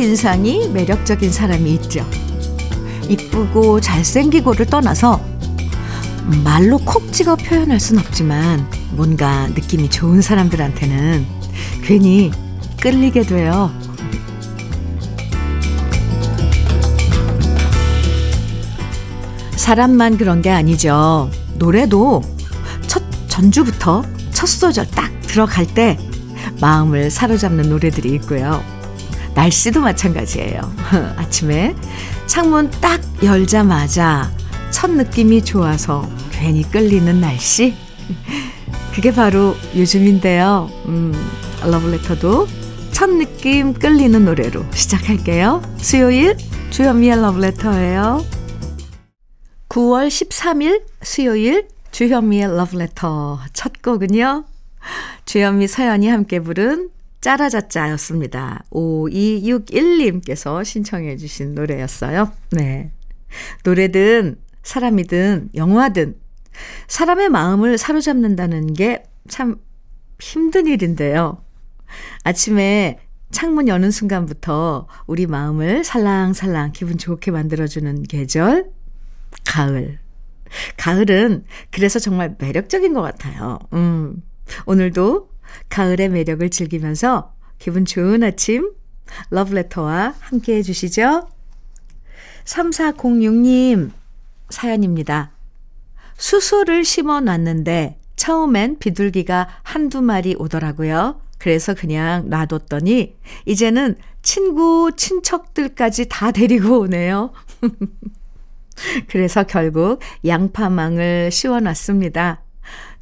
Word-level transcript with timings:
첫인상이 0.00 0.68
매력적인 0.68 1.30
사람이 1.30 1.74
있죠. 1.74 2.08
이쁘고 3.10 3.82
잘생기고를 3.82 4.64
떠나서 4.64 5.20
말로 6.42 6.78
콕 6.78 7.12
찍어 7.12 7.36
표현할 7.36 7.78
순 7.78 7.98
없지만 7.98 8.66
뭔가 8.92 9.48
느낌이 9.48 9.90
좋은 9.90 10.22
사람들한테는 10.22 11.26
괜히 11.84 12.30
끌리게 12.80 13.22
돼요. 13.24 13.70
사람만 19.56 20.16
그런 20.16 20.40
게 20.40 20.50
아니죠. 20.50 21.30
노래도 21.56 22.22
첫 22.86 23.02
전주부터 23.28 24.02
첫 24.32 24.46
소절 24.46 24.86
딱 24.92 25.12
들어갈 25.20 25.66
때 25.66 25.98
마음을 26.58 27.10
사로잡는 27.10 27.68
노래들이 27.68 28.14
있고요. 28.14 28.79
날씨도 29.34 29.80
마찬가지예요. 29.80 30.60
아침에 31.16 31.74
창문 32.26 32.70
딱 32.80 33.00
열자마자 33.22 34.30
첫 34.70 34.90
느낌이 34.90 35.44
좋아서 35.44 36.08
괜히 36.30 36.62
끌리는 36.62 37.20
날씨. 37.20 37.74
그게 38.94 39.12
바로 39.12 39.54
요즘인데요. 39.76 40.70
음, 40.86 41.12
러브레터도 41.62 42.48
첫 42.92 43.10
느낌 43.10 43.72
끌리는 43.72 44.24
노래로 44.24 44.64
시작할게요. 44.72 45.62
수요일 45.78 46.36
주현미의 46.70 47.20
러브레터예요. 47.20 48.24
9월 49.68 50.08
13일 50.08 50.82
수요일 51.02 51.68
주현미의 51.92 52.56
러브레터 52.56 53.40
첫 53.52 53.80
곡은요. 53.82 54.44
주현미 55.24 55.66
서연이 55.68 56.08
함께 56.08 56.40
부른 56.40 56.90
짜라자짜였습니다. 57.20 58.64
5261님께서 58.70 60.64
신청해 60.64 61.16
주신 61.16 61.54
노래였어요. 61.54 62.32
네. 62.52 62.90
노래든 63.64 64.36
사람이든 64.62 65.50
영화든 65.54 66.16
사람의 66.88 67.28
마음을 67.28 67.78
사로잡는다는 67.78 68.74
게 68.74 69.04
참 69.30 69.56
힘든 70.18 70.66
일인데요. 70.66 71.42
아침에 72.24 72.98
창문 73.30 73.68
여는 73.68 73.90
순간부터 73.90 74.88
우리 75.06 75.26
마음을 75.26 75.84
살랑살랑 75.84 76.72
기분 76.72 76.98
좋게 76.98 77.30
만들어주는 77.30 78.02
계절, 78.04 78.70
가을. 79.46 79.98
가을은 80.76 81.44
그래서 81.70 82.00
정말 82.00 82.34
매력적인 82.38 82.92
것 82.92 83.02
같아요. 83.02 83.60
음. 83.72 84.22
오늘도 84.66 85.30
가을의 85.68 86.08
매력을 86.08 86.48
즐기면서 86.50 87.34
기분 87.58 87.84
좋은 87.84 88.22
아침 88.22 88.72
러브레터와 89.30 90.14
함께 90.18 90.56
해주시죠. 90.56 91.28
3406님 92.44 93.90
사연입니다. 94.48 95.32
수소를 96.16 96.84
심어 96.84 97.20
놨는데 97.20 97.98
처음엔 98.16 98.78
비둘기가 98.78 99.48
한두 99.62 100.02
마리 100.02 100.34
오더라고요. 100.38 101.20
그래서 101.38 101.74
그냥 101.74 102.28
놔뒀더니 102.28 103.16
이제는 103.46 103.96
친구, 104.22 104.92
친척들까지 104.94 106.08
다 106.10 106.30
데리고 106.30 106.80
오네요. 106.80 107.32
그래서 109.08 109.44
결국 109.44 110.00
양파망을 110.26 111.30
씌워놨습니다. 111.30 112.42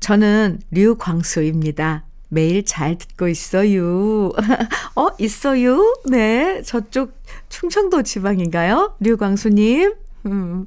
저는 0.00 0.60
류광수입니다. 0.70 2.07
매일 2.28 2.64
잘 2.64 2.96
듣고 2.96 3.28
있어요. 3.28 4.30
어, 4.94 5.08
있어요? 5.18 5.94
네. 6.06 6.62
저쪽 6.62 7.18
충청도 7.48 8.02
지방인가요? 8.02 8.96
류광수님. 9.00 9.94
음. 10.26 10.66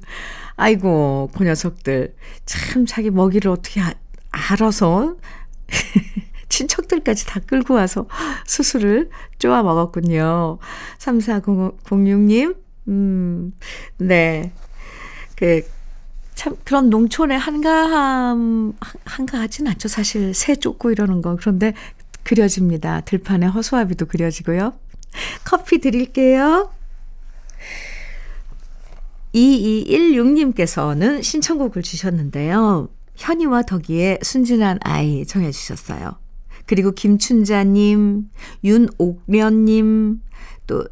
아이고, 0.56 1.30
그 1.36 1.44
녀석들. 1.44 2.14
참 2.46 2.86
자기 2.86 3.10
먹이를 3.10 3.50
어떻게 3.50 3.80
아, 3.80 3.92
알아서 4.30 5.16
친척들까지 6.48 7.26
다 7.26 7.40
끌고 7.40 7.74
와서 7.74 8.06
수술을 8.46 9.10
쪼아 9.38 9.62
먹었군요. 9.62 10.58
3406님, 10.98 12.56
음, 12.88 13.52
네. 13.98 14.52
그, 15.36 15.62
참, 16.34 16.56
그런 16.64 16.90
농촌의 16.90 17.38
한가함, 17.38 18.72
한가하진 19.04 19.68
않죠. 19.68 19.88
사실 19.88 20.34
새 20.34 20.54
쫓고 20.56 20.90
이러는 20.90 21.22
거. 21.22 21.36
그런데 21.36 21.74
그려집니다. 22.22 23.02
들판에 23.02 23.46
허수아비도 23.46 24.06
그려지고요. 24.06 24.72
커피 25.44 25.78
드릴게요. 25.78 26.70
2216님께서는 29.34 31.22
신청곡을 31.22 31.82
주셨는데요. 31.82 32.88
현이와 33.16 33.62
덕이의 33.62 34.20
순진한 34.22 34.78
아이 34.82 35.24
정해 35.26 35.50
주셨어요. 35.50 36.12
그리고 36.66 36.92
김춘자님, 36.92 38.30
윤옥면님, 38.64 40.20
또 40.66 40.84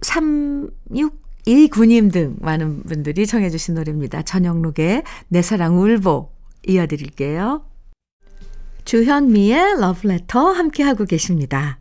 3629님 1.46 2.12
등 2.12 2.36
많은 2.40 2.82
분들이 2.84 3.26
청해 3.26 3.50
주신 3.50 3.74
노래입니다. 3.74 4.22
전영록의 4.22 5.02
내 5.28 5.42
사랑 5.42 5.80
울보 5.80 6.30
이어드릴게요. 6.66 7.64
주현미의 8.84 9.80
러브레터 9.80 10.52
함께하고 10.52 11.04
계십니다. 11.04 11.78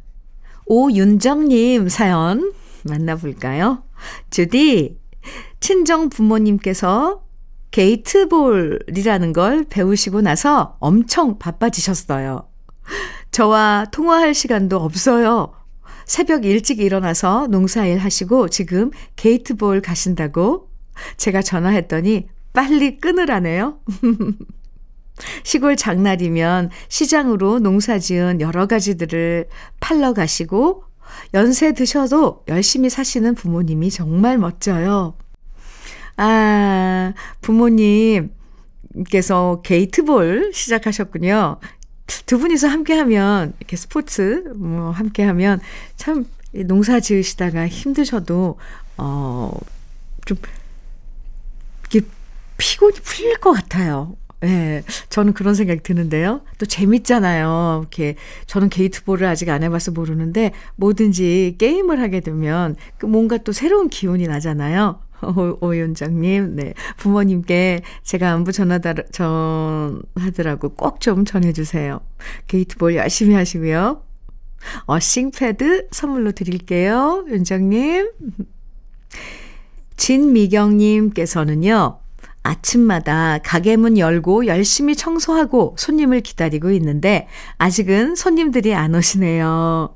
오윤정님 0.65 1.89
사연 1.89 2.53
만나볼까요? 2.83 3.83
주디, 4.29 4.99
친정 5.59 6.09
부모님께서 6.09 7.23
게이트볼이라는 7.71 9.33
걸 9.33 9.65
배우시고 9.65 10.21
나서 10.21 10.77
엄청 10.79 11.37
바빠지셨어요. 11.37 12.47
저와 13.31 13.85
통화할 13.91 14.33
시간도 14.33 14.77
없어요. 14.77 15.53
새벽 16.09 16.43
일찍 16.43 16.79
일어나서 16.79 17.45
농사일 17.51 17.99
하시고 17.99 18.49
지금 18.49 18.89
게이트볼 19.15 19.83
가신다고 19.83 20.67
제가 21.17 21.43
전화했더니 21.43 22.27
빨리 22.51 22.97
끊으라네요. 22.97 23.79
시골 25.43 25.75
장날이면 25.75 26.71
시장으로 26.87 27.59
농사 27.59 27.99
지은 27.99 28.41
여러 28.41 28.65
가지들을 28.65 29.49
팔러 29.79 30.13
가시고 30.13 30.83
연세 31.35 31.73
드셔도 31.73 32.43
열심히 32.47 32.89
사시는 32.89 33.35
부모님이 33.35 33.91
정말 33.91 34.39
멋져요. 34.39 35.13
아, 36.17 37.13
부모님께서 37.41 38.31
게이트볼 39.63 40.53
시작하셨군요. 40.55 41.59
두 42.25 42.39
분이서 42.39 42.67
함께 42.67 42.93
하면, 42.95 43.53
이렇게 43.59 43.75
스포츠, 43.75 44.43
뭐, 44.55 44.91
함께 44.91 45.23
하면 45.23 45.59
참 45.95 46.25
농사 46.65 46.99
지으시다가 46.99 47.67
힘드셔도, 47.67 48.57
어, 48.97 49.51
좀, 50.25 50.37
이렇게 51.91 52.07
피곤이 52.57 52.93
풀릴 53.03 53.37
것 53.37 53.51
같아요. 53.51 54.15
예, 54.43 54.47
네, 54.47 54.83
저는 55.09 55.33
그런 55.33 55.53
생각이 55.53 55.81
드는데요. 55.83 56.41
또 56.57 56.65
재밌잖아요. 56.65 57.79
이렇게 57.81 58.15
저는 58.47 58.69
게이트볼을 58.69 59.27
아직 59.27 59.49
안 59.49 59.63
해봐서 59.63 59.91
모르는데 59.91 60.53
뭐든지 60.77 61.55
게임을 61.57 61.99
하게 62.01 62.21
되면 62.21 62.77
그 62.97 63.05
뭔가 63.05 63.37
또 63.37 63.51
새로운 63.51 63.89
기운이 63.89 64.27
나잖아요. 64.27 65.01
오, 65.21 65.57
오윤정님, 65.61 66.55
네. 66.55 66.73
부모님께 66.97 67.81
제가 68.03 68.31
안부 68.31 68.51
전하다, 68.51 68.93
전하더라고 69.11 70.69
꼭 70.69 70.99
좀 70.99 71.25
전해주세요. 71.25 72.01
게이트볼 72.47 72.95
열심히 72.95 73.35
하시고요. 73.35 74.01
어싱 74.85 75.31
패드 75.31 75.87
선물로 75.91 76.31
드릴게요. 76.33 77.25
윤정님. 77.29 78.11
진미경님께서는요, 79.97 81.99
아침마다 82.43 83.39
가게 83.43 83.75
문 83.75 83.97
열고 83.97 84.45
열심히 84.47 84.95
청소하고 84.95 85.75
손님을 85.77 86.21
기다리고 86.21 86.71
있는데 86.71 87.27
아직은 87.57 88.15
손님들이 88.15 88.73
안 88.75 88.95
오시네요. 88.95 89.95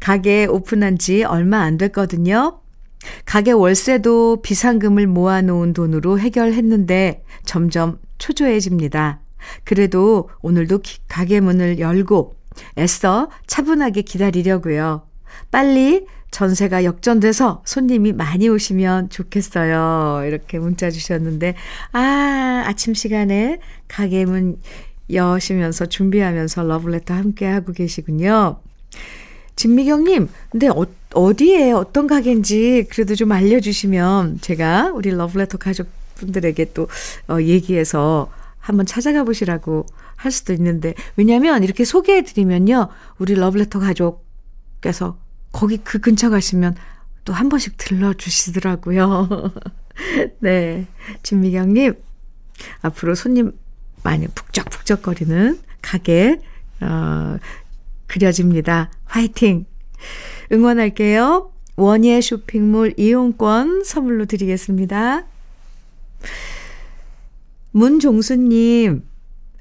가게 0.00 0.46
오픈한 0.46 0.98
지 0.98 1.22
얼마 1.24 1.60
안 1.60 1.78
됐거든요. 1.78 2.61
가게 3.24 3.52
월세도 3.52 4.42
비상금을 4.42 5.06
모아놓은 5.06 5.72
돈으로 5.72 6.18
해결했는데 6.18 7.24
점점 7.44 7.98
초조해집니다. 8.18 9.20
그래도 9.64 10.28
오늘도 10.40 10.80
가게 11.08 11.40
문을 11.40 11.78
열고 11.78 12.36
애써 12.78 13.30
차분하게 13.46 14.02
기다리려고요. 14.02 15.06
빨리 15.50 16.06
전세가 16.30 16.84
역전돼서 16.84 17.62
손님이 17.64 18.12
많이 18.12 18.48
오시면 18.48 19.10
좋겠어요. 19.10 20.26
이렇게 20.26 20.58
문자 20.58 20.90
주셨는데, 20.90 21.54
아, 21.92 22.64
아침 22.66 22.94
시간에 22.94 23.58
가게 23.86 24.24
문 24.24 24.56
여시면서 25.12 25.86
준비하면서 25.86 26.62
러블레터 26.62 27.12
함께 27.12 27.46
하고 27.46 27.72
계시군요. 27.72 28.60
진미경님, 29.62 30.28
근데 30.50 30.66
어, 30.66 30.84
어디에 31.14 31.70
어떤 31.70 32.08
가게인지 32.08 32.88
그래도 32.90 33.14
좀 33.14 33.30
알려주시면 33.30 34.40
제가 34.40 34.90
우리 34.92 35.10
러브레터 35.12 35.58
가족분들에게 35.58 36.72
또 36.72 36.88
어, 37.28 37.40
얘기해서 37.40 38.28
한번 38.58 38.86
찾아가 38.86 39.22
보시라고 39.22 39.86
할 40.16 40.32
수도 40.32 40.52
있는데, 40.52 40.94
왜냐면 41.14 41.62
이렇게 41.62 41.84
소개해드리면요, 41.84 42.88
우리 43.18 43.36
러브레터 43.36 43.78
가족께서 43.78 45.16
거기 45.52 45.76
그 45.76 46.00
근처 46.00 46.28
가시면 46.28 46.74
또 47.24 47.32
한 47.32 47.48
번씩 47.48 47.76
들러주시더라고요. 47.76 49.52
네. 50.40 50.88
진미경님, 51.22 51.94
앞으로 52.80 53.14
손님 53.14 53.52
많이 54.02 54.26
북적북적거리는 54.26 55.60
가게, 55.82 56.40
어, 56.80 57.38
그려집니다. 58.12 58.90
화이팅! 59.06 59.64
응원할게요. 60.52 61.50
원예 61.76 62.20
쇼핑몰 62.20 62.92
이용권 62.98 63.84
선물로 63.84 64.26
드리겠습니다. 64.26 65.24
문종수님, 67.70 69.02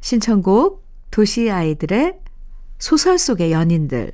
신청곡 0.02 0.86
도시 1.12 1.50
아이들의 1.50 2.16
소설 2.78 3.18
속의 3.18 3.54
연인들 3.54 4.12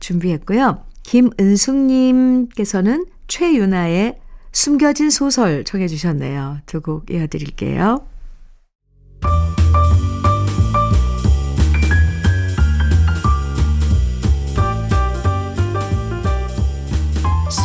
준비했고요. 0.00 0.84
김은숙님께서는 1.04 3.06
최윤아의 3.28 4.18
숨겨진 4.50 5.10
소설 5.10 5.62
정해주셨네요. 5.64 6.62
두 6.66 6.80
곡 6.80 7.08
이어드릴게요. 7.10 8.04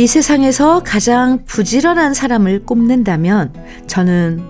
이 0.00 0.06
세상에서 0.06 0.82
가장 0.82 1.44
부지런한 1.44 2.14
사람을 2.14 2.64
꼽는다면 2.64 3.52
저는 3.86 4.42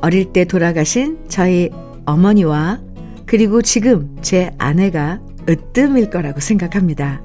어릴 0.00 0.32
때 0.32 0.46
돌아가신 0.46 1.18
저희 1.28 1.68
어머니와 2.06 2.80
그리고 3.26 3.60
지금 3.60 4.16
제 4.22 4.54
아내가 4.56 5.20
으뜸일 5.46 6.08
거라고 6.08 6.40
생각합니다. 6.40 7.20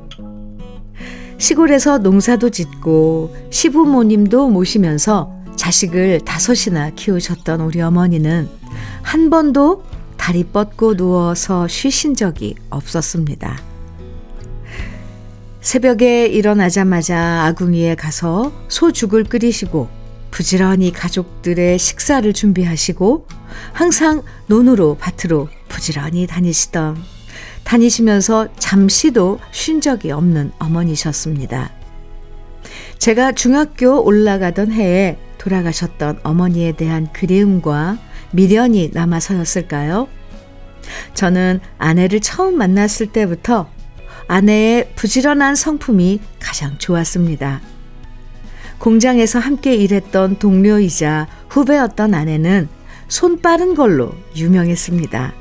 시골에서 1.37 1.99
농사도 1.99 2.49
짓고 2.49 3.33
시부모님도 3.51 4.49
모시면서 4.49 5.31
자식을 5.55 6.25
다섯이나 6.25 6.89
키우셨던 6.89 7.61
우리 7.61 7.79
어머니는 7.79 8.49
한 9.01 9.29
번도 9.29 9.85
다리 10.17 10.43
뻗고 10.43 10.97
누워서 10.97 11.69
쉬신 11.69 12.15
적이 12.15 12.55
없었습니다. 12.69 13.70
새벽에 15.61 16.25
일어나자마자 16.25 17.43
아궁이에 17.45 17.93
가서 17.93 18.51
소죽을 18.67 19.23
끓이시고 19.23 19.89
부지런히 20.31 20.91
가족들의 20.91 21.77
식사를 21.77 22.33
준비하시고 22.33 23.27
항상 23.71 24.23
논으로 24.47 24.97
밭으로 24.99 25.49
부지런히 25.69 26.25
다니시던 26.25 26.97
다니시면서 27.63 28.47
잠시도 28.57 29.39
쉰 29.51 29.81
적이 29.81 30.11
없는 30.11 30.51
어머니셨습니다. 30.57 31.71
제가 32.97 33.33
중학교 33.33 34.03
올라가던 34.03 34.71
해에 34.71 35.17
돌아가셨던 35.37 36.21
어머니에 36.23 36.71
대한 36.71 37.11
그리움과 37.13 37.99
미련이 38.31 38.91
남아서였을까요? 38.93 40.07
저는 41.13 41.59
아내를 41.77 42.19
처음 42.19 42.57
만났을 42.57 43.07
때부터 43.07 43.69
아내의 44.31 44.93
부지런한 44.95 45.55
성품이 45.55 46.21
가장 46.39 46.77
좋았습니다. 46.77 47.59
공장에서 48.77 49.39
함께 49.39 49.75
일했던 49.75 50.39
동료이자 50.39 51.27
후배였던 51.49 52.13
아내는 52.13 52.69
손 53.09 53.41
빠른 53.41 53.75
걸로 53.75 54.13
유명했습니다. 54.37 55.33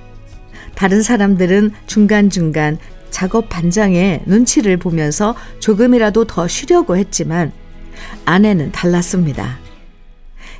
다른 0.75 1.03
사람들은 1.03 1.71
중간중간 1.87 2.79
작업 3.11 3.49
반장의 3.49 4.25
눈치를 4.27 4.77
보면서 4.77 5.37
조금이라도 5.61 6.25
더 6.25 6.49
쉬려고 6.49 6.97
했지만 6.97 7.53
아내는 8.25 8.73
달랐습니다. 8.73 9.61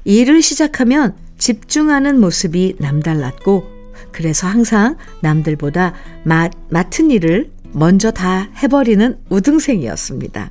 일을 0.05 0.41
시작하면 0.41 1.17
집중하는 1.37 2.21
모습이 2.21 2.77
남달랐고 2.79 3.81
그래서 4.13 4.47
항상 4.47 4.97
남들보다 5.21 5.95
맡, 6.23 6.53
맡은 6.69 7.11
일을 7.11 7.51
먼저 7.73 8.11
다 8.11 8.49
해버리는 8.63 9.19
우등생이었습니다. 9.29 10.51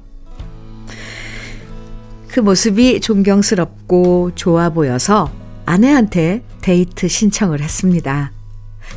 그 2.27 2.39
모습이 2.39 3.01
존경스럽고 3.01 4.31
좋아 4.35 4.69
보여서 4.69 5.31
아내한테 5.65 6.43
데이트 6.61 7.07
신청을 7.07 7.61
했습니다. 7.61 8.31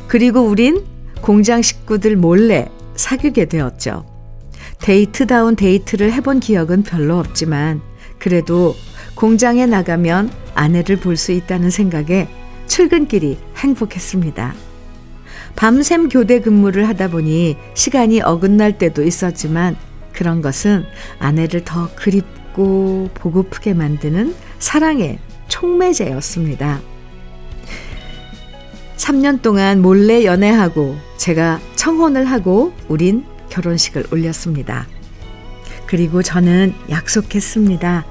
그리고 0.07 0.41
우린 0.41 0.83
공장 1.21 1.61
식구들 1.61 2.15
몰래 2.15 2.69
사귀게 2.95 3.45
되었죠. 3.45 4.05
데이트다운 4.81 5.55
데이트를 5.55 6.11
해본 6.13 6.39
기억은 6.39 6.83
별로 6.83 7.17
없지만 7.19 7.81
그래도 8.19 8.75
공장에 9.15 9.65
나가면 9.65 10.31
아내를 10.55 10.97
볼 10.97 11.17
수 11.17 11.31
있다는 11.31 11.69
생각에 11.69 12.27
출근길이 12.67 13.37
행복했습니다. 13.57 14.53
밤샘 15.55 16.09
교대 16.09 16.39
근무를 16.41 16.87
하다 16.87 17.09
보니 17.09 17.57
시간이 17.73 18.21
어긋날 18.21 18.77
때도 18.77 19.03
있었지만 19.03 19.75
그런 20.11 20.41
것은 20.41 20.85
아내를 21.19 21.63
더 21.63 21.89
그립고 21.95 23.09
보고프게 23.13 23.73
만드는 23.73 24.35
사랑의 24.59 25.19
촉매제였습니다. 25.47 26.81
3년 28.97 29.41
동안 29.41 29.81
몰래 29.81 30.23
연애하고 30.23 30.95
제가 31.17 31.59
청혼을 31.75 32.25
하고 32.25 32.73
우린 32.87 33.25
결혼식을 33.49 34.05
올렸습니다. 34.11 34.87
그리고 35.85 36.23
저는 36.23 36.73
약속했습니다. 36.89 38.05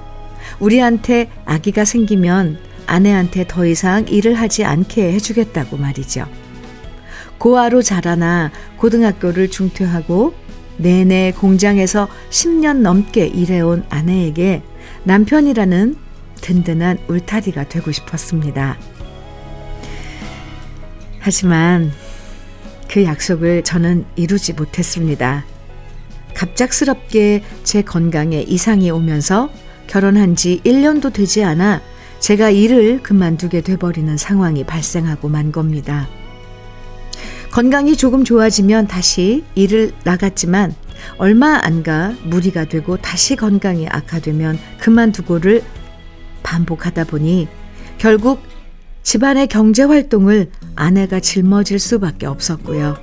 우리한테 0.61 1.31
아기가 1.45 1.85
생기면 1.85 2.59
아내한테 2.87 3.47
더 3.49 3.65
이상 3.65 4.07
일을 4.07 4.35
하지 4.35 4.65
않게 4.65 5.13
해주겠다고 5.15 5.79
말이죠. 5.79 6.27
고아로 7.43 7.83
자라나 7.83 8.53
고등학교를 8.77 9.51
중퇴하고 9.51 10.33
내내 10.77 11.33
공장에서 11.33 12.07
10년 12.31 12.83
넘게 12.83 13.27
일해온 13.27 13.85
아내에게 13.89 14.63
남편이라는 15.03 15.97
든든한 16.41 16.99
울타리가 17.09 17.69
되고 17.69 17.91
싶었습니다. 17.91 18.79
하지만 21.19 21.91
그 22.89 23.03
약속을 23.03 23.65
저는 23.65 24.05
이루지 24.15 24.53
못했습니다. 24.53 25.45
갑작스럽게 26.35 27.43
제 27.65 27.83
건강에 27.83 28.41
이상이 28.41 28.89
오면서 28.93 29.51
결혼한 29.89 30.37
지 30.37 30.61
1년도 30.65 31.13
되지 31.13 31.43
않아 31.43 31.83
제가 32.21 32.51
일을 32.51 33.03
그만두게 33.03 33.63
돼버리는 33.63 34.17
상황이 34.17 34.63
발생하고 34.63 35.29
만 35.29 35.51
겁니다. 35.51 36.09
건강이 37.53 37.97
조금 37.97 38.25
좋아지면 38.25 38.87
다시 38.89 39.45
일을 39.55 39.93
나갔지만 40.05 40.75
얼마 41.19 41.61
안 41.63 41.83
가 41.83 42.15
무리가 42.25 42.65
되고 42.65 42.97
다시 42.97 43.37
건강이 43.37 43.89
악화되면 43.89 44.59
그만두고를 44.81 45.63
반복하다 46.43 47.05
보니 47.05 47.49
결국 47.99 48.41
집안의 49.03 49.49
경제 49.49 49.83
활동을 49.83 50.51
아내가 50.77 51.21
짊어질 51.21 51.79
수밖에 51.79 52.27
없었고요. 52.27 52.97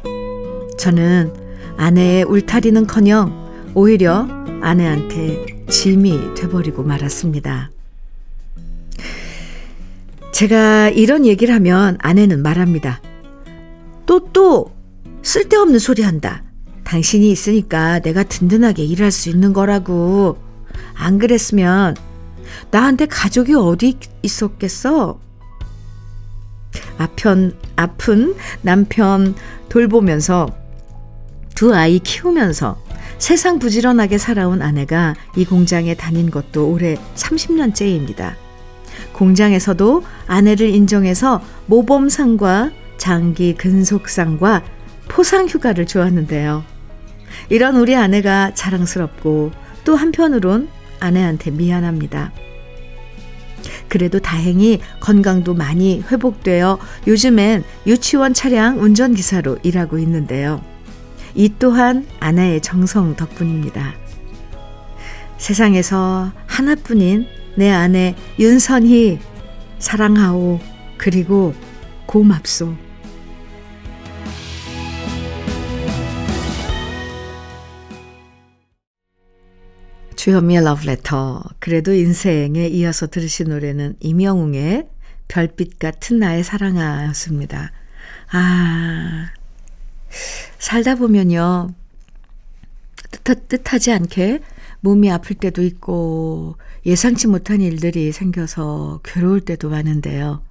저는 0.79 1.34
아내의 1.77 2.24
울타리는 2.24 2.88
커녕 2.88 3.72
오히려 3.75 4.27
아내한테 4.62 5.65
짐이 5.70 6.36
돼버리고 6.36 6.84
말았습니다. 6.84 7.70
제가 10.32 10.89
이런 10.89 11.25
얘기를 11.25 11.53
하면 11.53 11.98
아내는 12.00 12.41
말합니다. 12.41 13.01
또, 14.10 14.20
또, 14.34 14.72
쓸데없는 15.22 15.78
소리 15.78 16.01
한다. 16.01 16.42
당신이 16.84 17.30
있으니까 17.30 18.00
내가 18.00 18.24
든든하게 18.24 18.84
일할 18.84 19.12
수 19.12 19.30
있는 19.30 19.54
거라고. 19.54 20.36
안 20.96 21.20
그랬으면 21.20 21.96
나한테 22.72 23.06
가족이 23.06 23.54
어디 23.54 24.00
있었겠어? 24.24 25.20
아편, 26.98 27.56
아픈 27.75 28.34
남편 28.63 29.36
돌보면서 29.70 30.48
두 31.54 31.75
아이 31.75 32.00
키우면서 32.00 32.82
세상 33.20 33.60
부지런하게 33.60 34.18
살아온 34.18 34.63
아내가 34.63 35.13
이 35.36 35.46
공장에 35.46 35.94
다닌 35.94 36.32
것도 36.32 36.68
올해 36.68 36.98
30년째입니다. 37.13 38.34
공장에서도 39.13 40.04
아내를 40.25 40.70
인정해서 40.70 41.44
모범상과 41.68 42.72
장기 43.00 43.56
근속상과 43.56 44.63
포상 45.08 45.48
휴가를 45.48 45.88
주었는데요. 45.88 46.63
이런 47.50 47.77
우리 47.77 47.96
아내가 47.96 48.53
자랑스럽고 48.53 49.51
또 49.84 49.96
한편으론 49.96 50.70
아내한테 51.00 51.50
미안합니다. 51.50 52.32
그래도 53.88 54.20
다행히 54.20 54.79
건강도 55.00 55.56
많이 55.56 56.03
회복되어 56.12 56.77
요즘엔 57.08 57.63
유치원 57.88 58.34
차량 58.34 58.79
운전기사로 58.79 59.58
일하고 59.63 59.98
있는데요. 59.98 60.63
이 61.34 61.51
또한 61.58 62.06
아내의 62.20 62.62
정성 62.62 63.15
덕분입니다. 63.15 63.94
세상에서 65.38 66.32
하나뿐인 66.46 67.25
내 67.56 67.72
아내 67.72 68.15
윤선희 68.38 69.20
사랑하오 69.79 70.60
그리고 70.98 71.53
고맙소. 72.06 72.88
주현미의 80.29 80.63
러브레터. 80.63 81.41
그래도 81.57 81.91
인생에 81.91 82.67
이어서 82.67 83.07
들으신 83.07 83.50
노래는 83.50 83.95
임영웅의 84.00 84.88
별빛 85.27 85.79
같은 85.79 86.19
나의 86.19 86.43
사랑아였습니다. 86.43 87.71
아, 88.31 89.31
살다 90.59 90.95
보면요. 90.95 91.74
뜻하, 93.09 93.33
뜻하지 93.33 93.91
않게 93.91 94.41
몸이 94.81 95.09
아플 95.12 95.36
때도 95.36 95.63
있고 95.63 96.57
예상치 96.86 97.25
못한 97.25 97.59
일들이 97.59 98.12
생겨서 98.12 99.01
괴로울 99.03 99.41
때도 99.41 99.71
많은데요. 99.71 100.43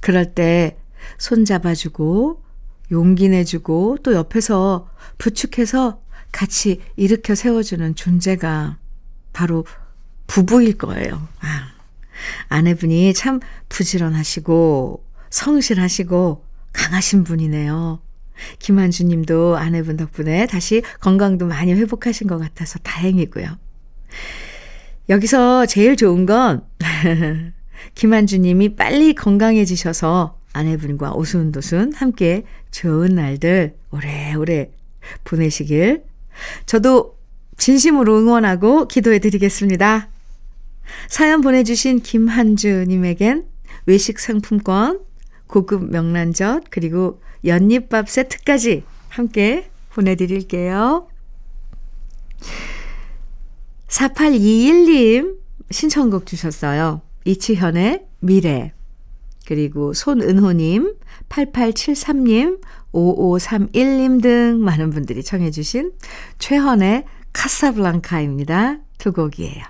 그럴 0.00 0.34
때 0.34 0.76
손잡아주고 1.16 2.42
용기 2.92 3.30
내주고 3.30 3.96
또 4.02 4.12
옆에서 4.12 4.90
부축해서 5.16 6.02
같이 6.30 6.82
일으켜 6.96 7.34
세워주는 7.34 7.94
존재가 7.94 8.83
바로 9.34 9.66
부부일 10.26 10.78
거예요. 10.78 11.28
아, 11.40 11.72
아내분이 12.48 13.12
참 13.12 13.40
부지런하시고 13.68 15.04
성실하시고 15.28 16.44
강하신 16.72 17.24
분이네요. 17.24 18.00
김한주 18.58 19.04
님도 19.04 19.56
아내분 19.56 19.96
덕분에 19.96 20.46
다시 20.46 20.82
건강도 21.00 21.46
많이 21.46 21.74
회복하신 21.74 22.26
것 22.26 22.38
같아서 22.38 22.78
다행이고요. 22.78 23.58
여기서 25.10 25.66
제일 25.66 25.96
좋은 25.96 26.24
건 26.24 26.64
김한주 27.94 28.38
님이 28.38 28.74
빨리 28.74 29.14
건강해지셔서 29.14 30.38
아내분과 30.52 31.12
오순도순 31.12 31.92
함께 31.94 32.44
좋은 32.70 33.14
날들 33.14 33.76
오래오래 33.90 34.70
보내시길 35.24 36.04
저도 36.66 37.18
진심으로 37.56 38.18
응원하고 38.18 38.88
기도해 38.88 39.18
드리겠습니다. 39.18 40.08
사연 41.08 41.40
보내주신 41.40 42.00
김한주님에겐 42.00 43.46
외식 43.86 44.18
상품권, 44.18 45.00
고급 45.46 45.90
명란젓, 45.90 46.64
그리고 46.70 47.20
연잎밥 47.44 48.08
세트까지 48.08 48.84
함께 49.08 49.70
보내드릴게요. 49.90 51.08
4821님 53.88 55.36
신청곡 55.70 56.26
주셨어요. 56.26 57.02
이치현의 57.24 58.06
미래. 58.20 58.72
그리고 59.46 59.92
손은호님, 59.92 60.96
8873님, 61.28 62.60
5531님 62.92 64.22
등 64.22 64.60
많은 64.62 64.90
분들이 64.90 65.22
청해주신 65.22 65.92
최헌의 66.38 67.04
카사블랑카입니다. 67.34 68.78
두 68.96 69.12
곡이에요. 69.12 69.62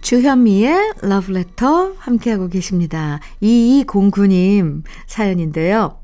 주현미의 0.00 0.94
러브레터 1.02 1.94
함께하고 1.98 2.48
계십니다. 2.48 3.18
2209님 3.42 4.84
사연인데요. 5.06 6.00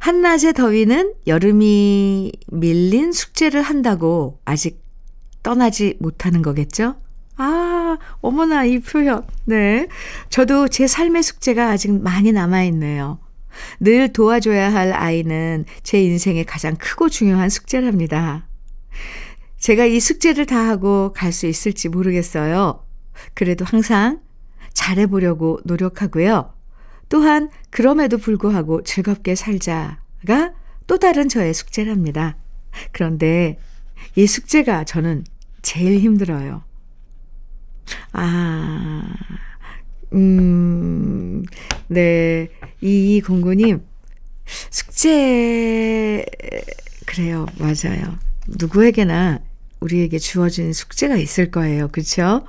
한낮의 0.00 0.52
더위는 0.54 1.14
여름이 1.26 2.32
밀린 2.48 3.12
숙제를 3.12 3.62
한다고 3.62 4.40
아직 4.44 4.82
떠나지 5.42 5.96
못하는 5.98 6.42
거겠죠? 6.42 6.96
아, 7.36 7.96
어머나, 8.20 8.64
이 8.64 8.80
표현. 8.80 9.26
네. 9.44 9.88
저도 10.28 10.68
제 10.68 10.86
삶의 10.86 11.22
숙제가 11.22 11.70
아직 11.70 11.90
많이 11.92 12.32
남아있네요. 12.32 13.18
늘 13.80 14.12
도와줘야 14.12 14.72
할 14.72 14.92
아이는 14.92 15.64
제 15.82 16.02
인생의 16.02 16.44
가장 16.44 16.76
크고 16.76 17.08
중요한 17.08 17.48
숙제랍니다. 17.48 18.46
제가 19.62 19.84
이 19.86 20.00
숙제를 20.00 20.44
다 20.46 20.68
하고 20.68 21.12
갈 21.12 21.30
수 21.32 21.46
있을지 21.46 21.88
모르겠어요. 21.88 22.84
그래도 23.32 23.64
항상 23.64 24.20
잘해보려고 24.72 25.60
노력하고요. 25.64 26.52
또한 27.08 27.48
그럼에도 27.70 28.18
불구하고 28.18 28.82
즐겁게 28.82 29.36
살자가 29.36 30.52
또 30.88 30.98
다른 30.98 31.28
저의 31.28 31.54
숙제랍니다. 31.54 32.36
그런데 32.90 33.58
이 34.16 34.26
숙제가 34.26 34.82
저는 34.82 35.24
제일 35.62 36.00
힘들어요. 36.00 36.64
아, 38.12 39.14
음, 40.12 41.44
네. 41.86 42.48
이공구님, 42.80 43.80
숙제, 44.70 46.24
그래요. 47.06 47.46
맞아요. 47.58 48.18
누구에게나 48.48 49.38
우리에게 49.82 50.18
주어진 50.18 50.72
숙제가 50.72 51.16
있을 51.16 51.50
거예요. 51.50 51.88
그렇죠? 51.88 52.46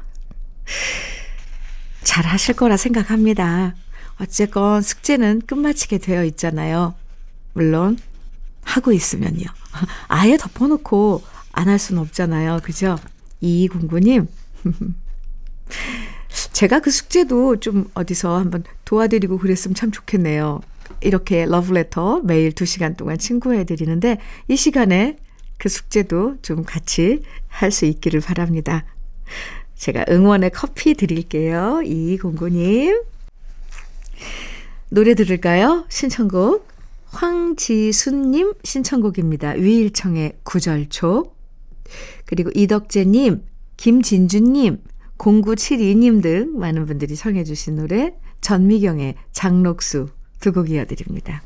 잘 2.04 2.26
하실 2.26 2.56
거라 2.56 2.78
생각합니다. 2.78 3.76
어쨌건 4.20 4.82
숙제는 4.82 5.42
끝마치게 5.48 5.98
되어 5.98 6.24
있잖아요. 6.26 6.94
물론 7.54 7.98
하고 8.64 8.92
있으면요. 8.92 9.46
아예 10.08 10.38
덮어놓고 10.38 11.24
안 11.52 11.68
할 11.68 11.80
수는 11.80 12.02
없잖아요. 12.02 12.60
그죠? 12.64 12.98
이공구님. 13.42 14.28
제가 16.54 16.80
그 16.80 16.90
숙제도 16.92 17.60
좀 17.60 17.90
어디서 17.94 18.38
한번 18.38 18.64
도와드리고 18.86 19.38
그랬으면 19.38 19.76
참 19.76 19.92
좋겠네요. 19.92 20.62
이렇게 21.02 21.46
러브레터 21.46 22.22
매일 22.24 22.52
2시간 22.52 22.96
동안 22.98 23.18
친구해 23.18 23.66
드리는데 23.66 24.18
이 24.48 24.56
시간에 24.56 25.18
그 25.58 25.70
숙제도 25.70 26.38
좀 26.42 26.64
같이 26.64 27.22
할 27.48 27.72
수 27.72 27.86
있기를 27.86 28.20
바랍니다. 28.22 28.86
제가 29.76 30.06
응원의 30.10 30.52
커피 30.52 30.94
드릴게요. 30.96 31.82
이공구님. 31.84 33.02
노래 34.90 35.14
들을까요? 35.16 35.86
신청곡. 35.90 36.68
황지순님 37.08 38.54
신청곡입니다. 38.64 39.52
위일청의 39.52 40.40
구절초. 40.44 41.34
그리고 42.26 42.50
이덕재님, 42.56 43.44
김진주님, 43.78 44.82
0972님 45.18 46.24
등 46.24 46.58
많은 46.58 46.86
분들이 46.86 47.16
청해주신 47.16 47.76
노래 47.76 48.16
전미경의 48.42 49.16
장록수 49.32 50.10
두 50.40 50.52
곡 50.52 50.70
이어드립니다. 50.72 51.42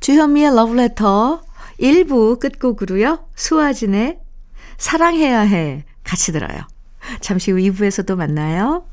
주현미의 0.00 0.54
러브레터 0.54 1.42
1부 1.80 2.38
끝곡으로요. 2.38 3.28
수아진의 3.34 4.18
사랑해야 4.78 5.40
해 5.40 5.84
같이 6.04 6.32
들어요. 6.32 6.66
잠시 7.20 7.50
후 7.50 7.58
2부에서도 7.58 8.16
만나요. 8.16 8.86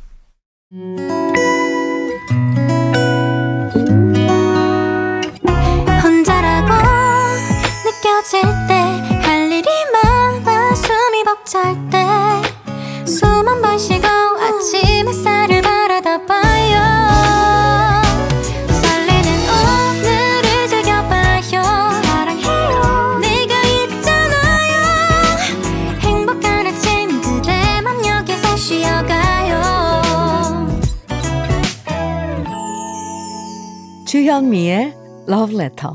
주현미의 34.34 34.96
Love 35.30 35.56
Letter. 35.56 35.94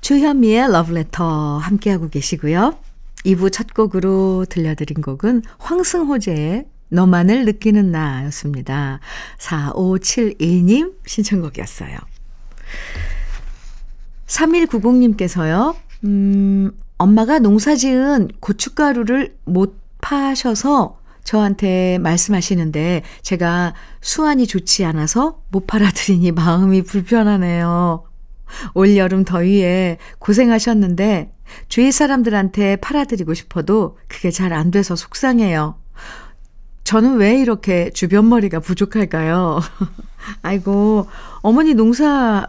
주현미의 0.00 0.58
Love 0.64 0.92
Letter 0.92 1.58
함께하고 1.60 2.08
계시고요. 2.08 2.76
2부 3.24 3.52
첫 3.52 3.72
곡으로 3.72 4.44
들려드린 4.48 5.02
곡은 5.02 5.42
황승호제의 5.58 6.66
너만을 6.88 7.44
느끼는 7.44 7.92
나였습니다. 7.92 8.98
4572님 9.38 10.96
신청곡이었어요. 11.06 11.96
3190님께서요, 14.26 15.76
음, 16.02 16.72
엄마가 17.02 17.40
농사 17.40 17.74
지은 17.74 18.28
고춧가루를 18.38 19.34
못 19.44 19.76
파셔서 20.00 21.00
저한테 21.24 21.98
말씀하시는데 21.98 23.02
제가 23.22 23.74
수완이 24.00 24.46
좋지 24.46 24.84
않아서 24.84 25.40
못 25.50 25.66
팔아드리니 25.66 26.30
마음이 26.32 26.82
불편하네요. 26.82 28.04
올여름 28.74 29.24
더위에 29.24 29.98
고생하셨는데 30.20 31.32
주위 31.68 31.90
사람들한테 31.90 32.76
팔아드리고 32.76 33.34
싶어도 33.34 33.98
그게 34.06 34.30
잘 34.30 34.52
안 34.52 34.70
돼서 34.70 34.94
속상해요. 34.94 35.74
저는 36.84 37.16
왜 37.16 37.40
이렇게 37.40 37.90
주변 37.90 38.28
머리가 38.28 38.60
부족할까요? 38.60 39.60
아이고, 40.42 41.06
어머니 41.40 41.74
농사, 41.74 42.44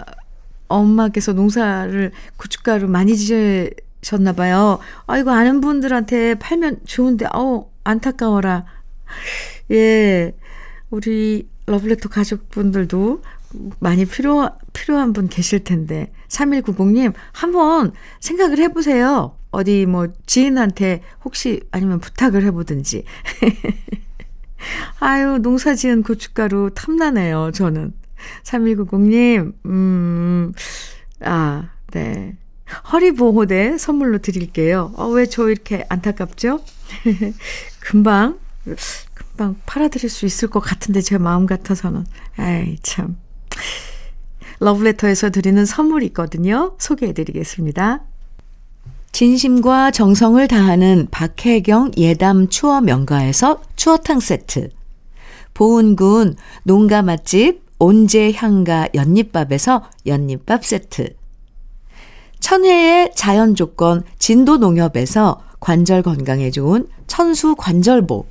엄마께서 0.68 1.34
농사를 1.34 2.12
고춧가루 2.38 2.88
많이 2.88 3.16
지으 3.16 3.70
셨나 4.04 4.34
봐요. 4.34 4.80
아이고, 5.08 5.32
아는 5.32 5.62
분들한테 5.62 6.36
팔면 6.36 6.82
좋은데, 6.86 7.26
어우, 7.34 7.70
안타까워라. 7.84 8.66
예, 9.72 10.36
우리 10.90 11.50
러블레터 11.66 12.10
가족분들도 12.10 13.24
많이 13.80 14.06
필요, 14.06 14.50
필요한 14.74 15.14
분 15.14 15.28
계실 15.30 15.64
텐데. 15.64 16.12
3190님, 16.28 17.14
한번 17.32 17.94
생각을 18.20 18.60
해 18.60 18.68
보세요. 18.70 19.38
어디 19.52 19.86
뭐 19.86 20.08
지인한테 20.26 21.02
혹시 21.24 21.62
아니면 21.72 22.00
부탁을 22.00 22.44
해 22.44 22.52
보든지. 22.52 23.06
아유, 25.00 25.38
농사 25.42 25.76
지은 25.76 26.04
고춧가루 26.04 26.72
탐나네요, 26.74 27.52
저는. 27.54 27.94
3190님, 28.44 29.54
음, 29.66 30.54
아, 31.22 31.70
네. 31.92 32.38
허리 32.92 33.12
보호대 33.12 33.78
선물로 33.78 34.20
드릴게요. 34.20 34.92
어, 34.96 35.08
왜 35.08 35.26
저 35.26 35.50
이렇게 35.50 35.86
안타깝죠? 35.90 36.62
금방, 37.80 38.40
금방 39.14 39.56
팔아드릴 39.66 40.10
수 40.10 40.26
있을 40.26 40.50
것 40.50 40.60
같은데, 40.60 41.02
제 41.02 41.18
마음 41.18 41.46
같아서는. 41.46 42.06
아이, 42.38 42.78
참. 42.84 43.18
러브레터에서 44.60 45.30
드리는 45.30 45.66
선물이 45.66 46.06
있거든요. 46.08 46.76
소개해 46.80 47.14
드리겠습니다. 47.14 48.02
진심과 49.12 49.92
정성을 49.92 50.48
다하는 50.48 51.08
박혜경 51.12 51.92
예담 51.98 52.48
추어 52.50 52.82
명가에서 52.82 53.62
추어탕 53.76 54.20
세트. 54.20 54.70
보은군 55.54 56.36
농가 56.64 57.02
맛집 57.04 57.62
온재향가 57.78 58.90
연잎밥에서 58.96 59.84
연잎밥 60.08 60.66
세트. 60.66 61.16
천혜의 62.44 63.14
자연 63.16 63.56
조건 63.56 64.04
진도 64.20 64.58
농협에서 64.58 65.42
관절 65.62 66.02
건강에 66.02 66.52
좋은 66.52 66.90
천수 67.08 67.56
관절보. 67.56 68.28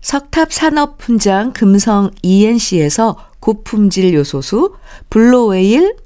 석탑 0.00 0.52
산업 0.52 1.02
훈장 1.02 1.52
금성 1.52 2.12
ENC에서 2.22 3.16
고품질 3.40 4.14
요소수 4.14 4.76
블로웨일 5.10 5.96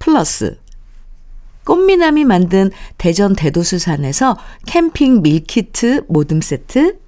플러스. 0.00 0.58
꽃미남이 1.64 2.24
만든 2.24 2.72
대전 2.98 3.36
대도수산에서 3.36 4.36
캠핑 4.66 5.22
밀키트 5.22 6.06
모듬 6.08 6.40
세트, 6.40 6.98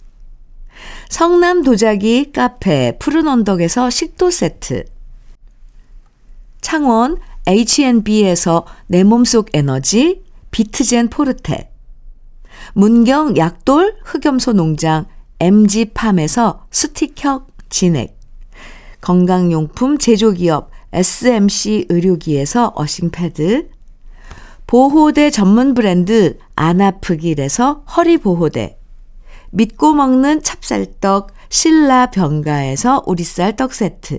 성남 1.08 1.64
도자기 1.64 2.30
카페 2.30 2.96
푸른 3.00 3.26
언덕에서 3.26 3.90
식도 3.90 4.30
세트, 4.30 4.84
창원 6.60 7.18
H&B에서 7.48 8.66
내 8.88 9.04
몸속 9.04 9.48
에너지 9.54 10.22
비트젠 10.50 11.08
포르테, 11.08 11.70
문경 12.74 13.38
약돌 13.38 13.96
흑염소 14.04 14.52
농장 14.52 15.06
MG팜에서 15.40 16.66
스틱형 16.70 17.46
진액, 17.70 18.18
건강용품 19.00 19.96
제조기업 19.96 20.70
SMC 20.92 21.86
의료기에서 21.88 22.72
어싱패드, 22.76 23.70
보호대 24.66 25.30
전문 25.30 25.72
브랜드 25.72 26.36
아나프길에서 26.54 27.84
허리보호대, 27.96 28.78
믿고 29.52 29.94
먹는 29.94 30.42
찹쌀떡 30.42 31.32
신라 31.48 32.10
병가에서 32.10 33.04
오리쌀 33.06 33.56
떡 33.56 33.72
세트, 33.72 34.18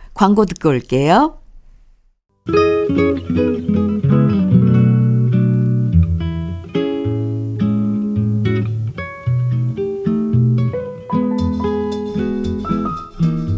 광고 0.21 0.45
듣고 0.45 0.69
올게요. 0.69 1.39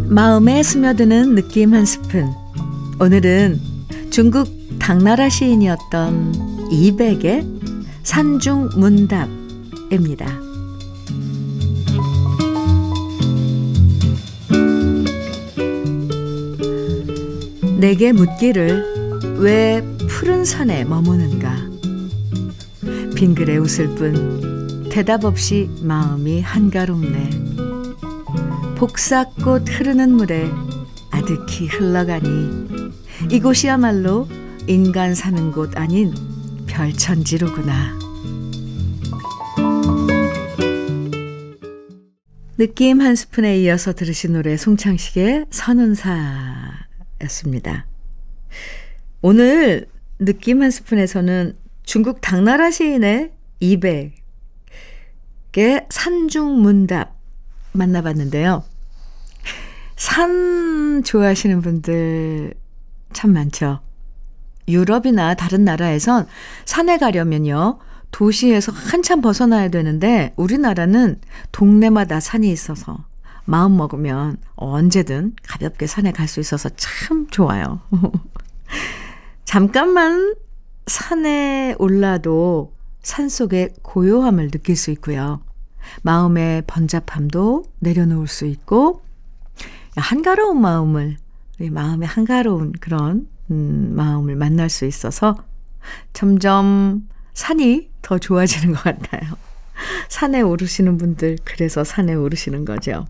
마음에 0.07 0.63
스며드는 0.63 1.35
느낌 1.35 1.73
한 1.73 1.85
스푼. 1.85 2.29
오늘은 3.01 3.59
중국 4.09 4.47
당나라 4.79 5.27
시인이었던 5.27 6.69
이백의 6.71 7.45
산중 8.03 8.69
문답입니다. 8.77 10.42
내게 17.83 18.13
묻기를 18.13 19.39
왜 19.39 19.83
푸른 20.07 20.45
산에 20.45 20.85
머무는가? 20.85 21.69
빙그레 23.13 23.57
웃을 23.57 23.93
뿐 23.95 24.87
대답 24.87 25.25
없이 25.25 25.69
마음이 25.81 26.39
한가롭네. 26.39 27.29
복사꽃 28.77 29.63
흐르는 29.67 30.13
물에 30.13 30.49
아득히 31.11 31.67
흘러가니 31.67 32.93
이곳이야말로 33.29 34.29
인간 34.67 35.13
사는 35.13 35.51
곳 35.51 35.77
아닌 35.77 36.13
별천지로구나. 36.67 37.99
느낌 42.57 43.01
한 43.01 43.17
스푼에 43.17 43.59
이어서 43.59 43.91
들으신 43.91 44.31
노래 44.31 44.55
송창식의 44.55 45.47
선운사 45.49 46.82
였습니다. 47.23 47.85
오늘 49.21 49.87
느낌 50.19 50.61
한 50.61 50.71
스푼에서는 50.71 51.55
중국 51.83 52.21
당나라 52.21 52.71
시인의 52.71 53.31
200의 53.61 54.11
산중문답 55.89 57.15
만나봤는데요. 57.73 58.63
산 59.95 61.03
좋아하시는 61.03 61.61
분들 61.61 62.53
참 63.13 63.33
많죠. 63.33 63.79
유럽이나 64.67 65.33
다른 65.33 65.63
나라에선 65.65 66.27
산에 66.65 66.97
가려면요. 66.97 67.79
도시에서 68.11 68.71
한참 68.71 69.21
벗어나야 69.21 69.69
되는데 69.69 70.33
우리나라는 70.35 71.19
동네마다 71.51 72.19
산이 72.19 72.51
있어서 72.51 73.05
마음 73.45 73.77
먹으면 73.77 74.37
언제든 74.55 75.35
가볍게 75.43 75.87
산에 75.87 76.11
갈 76.11 76.27
수 76.27 76.39
있어서 76.39 76.69
참 76.75 77.27
좋아요. 77.29 77.81
잠깐만 79.45 80.35
산에 80.87 81.75
올라도 81.79 82.73
산 83.01 83.29
속의 83.29 83.73
고요함을 83.81 84.49
느낄 84.51 84.75
수 84.75 84.91
있고요. 84.91 85.41
마음의 86.01 86.63
번잡함도 86.67 87.65
내려놓을 87.79 88.27
수 88.27 88.45
있고, 88.45 89.03
한가로운 89.95 90.61
마음을, 90.61 91.17
마음의 91.59 92.07
한가로운 92.07 92.71
그런, 92.79 93.27
음, 93.51 93.93
마음을 93.95 94.35
만날 94.35 94.69
수 94.69 94.85
있어서 94.85 95.35
점점 96.13 97.07
산이 97.33 97.89
더 98.01 98.17
좋아지는 98.17 98.73
것 98.73 98.83
같아요. 98.83 99.33
산에 100.07 100.41
오르시는 100.41 100.97
분들, 100.97 101.39
그래서 101.43 101.83
산에 101.83 102.13
오르시는 102.13 102.63
거죠. 102.63 103.05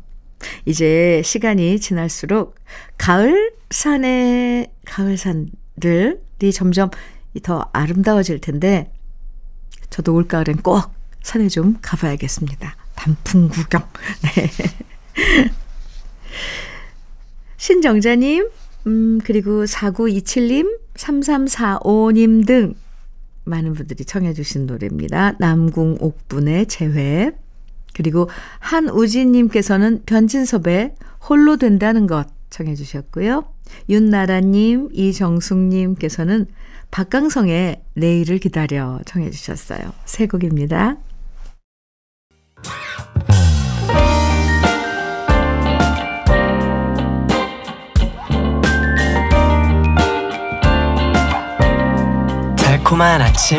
이제 0.66 1.22
시간이 1.24 1.80
지날수록 1.80 2.56
가을 2.98 3.54
산의 3.70 4.72
가을 4.86 5.18
산들이 5.18 6.54
점점 6.54 6.90
더 7.42 7.70
아름다워질 7.74 8.40
텐데 8.40 8.92
저도 9.90 10.14
올 10.14 10.28
가을엔 10.28 10.58
꼭 10.58 10.92
산에 11.22 11.48
좀 11.48 11.78
가봐야겠습니다. 11.82 12.76
단풍 12.96 13.50
구경. 13.50 13.82
네. 14.24 14.50
신정자님, 17.58 18.50
음, 18.88 19.20
그리고 19.24 19.64
4927님, 19.64 20.80
3345님 20.96 22.46
등 22.46 22.76
많은 23.46 23.74
분들이 23.74 24.06
청해주신 24.06 24.66
노래입니다. 24.66 25.36
남궁 25.40 25.98
옥분의 26.00 26.68
재회. 26.68 27.32
그리고 27.94 28.30
한우진님께서는 28.60 30.04
변진섭의 30.06 30.96
홀로 31.30 31.58
된다는 31.58 32.08
것 32.08 32.28
청해 32.50 32.76
주셨고요. 32.76 33.46
윤나라님, 33.90 34.90
이정숙님께서는 34.92 36.48
박강성의 36.92 37.82
내일을 37.96 38.38
기다려 38.38 39.00
청해 39.06 39.32
주셨어요. 39.32 39.94
세 40.06 40.28
곡입니다. 40.28 40.98
달콤한 52.58 53.22
아침 53.22 53.58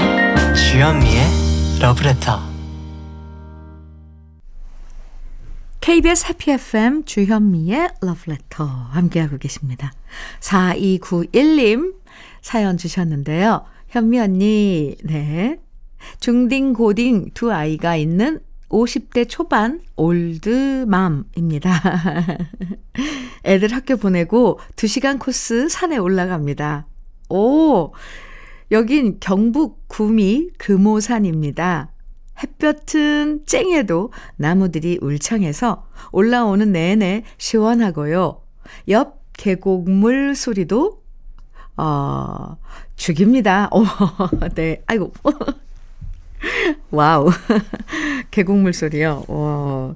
주현미의 0.55 1.81
러브레터 1.81 2.54
KBS 5.85 6.29
해피 6.29 6.51
FM 6.51 7.05
주현미의 7.05 7.91
러브레터 8.01 8.65
함께하고 8.65 9.37
계십니다. 9.37 9.93
4291님 10.41 11.97
사연 12.41 12.79
주셨는데요. 12.79 13.67
현미 13.89 14.19
언니, 14.19 14.97
네. 15.05 15.61
중딩, 16.21 16.73
고딩 16.73 17.33
두 17.35 17.53
아이가 17.53 17.97
있는 17.97 18.41
50대 18.71 19.29
초반 19.29 19.83
올드맘입니다. 19.97 21.71
애들 23.45 23.71
학교 23.71 23.99
보내고 23.99 24.61
2시간 24.77 25.19
코스 25.19 25.69
산에 25.69 25.99
올라갑니다. 25.99 26.87
오, 27.29 27.93
여긴 28.71 29.19
경북 29.21 29.87
구미 29.89 30.49
금오산입니다. 30.57 31.94
햇볕은 32.43 33.47
쨍해도 33.47 34.13
나무들이 34.37 34.99
울창해서 35.01 35.87
올라오는 36.13 36.73
내내 36.73 37.25
시원하고요. 37.39 38.41
옆 38.89 39.23
계곡물 39.35 40.35
소리도 40.35 41.03
어, 41.77 42.57
죽입니다. 42.97 43.69
어, 43.73 43.85
네. 44.55 44.83
아이고. 44.87 45.13
Wow. 46.91 47.31
계곡물 48.31 48.73
소리요. 48.73 49.25
와. 49.29 49.95